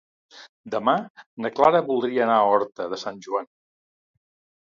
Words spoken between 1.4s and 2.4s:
na Clara voldria anar